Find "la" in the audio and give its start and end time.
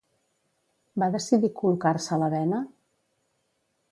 2.23-2.31